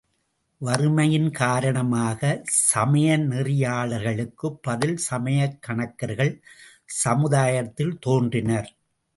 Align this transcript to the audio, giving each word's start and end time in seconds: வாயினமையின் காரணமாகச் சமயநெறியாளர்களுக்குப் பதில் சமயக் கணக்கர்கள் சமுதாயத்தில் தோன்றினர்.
வாயினமையின் 0.61 1.31
காரணமாகச் 1.31 2.47
சமயநெறியாளர்களுக்குப் 2.73 4.57
பதில் 4.61 4.97
சமயக் 5.09 5.59
கணக்கர்கள் 5.67 6.33
சமுதாயத்தில் 7.03 7.99
தோன்றினர். 7.99 8.71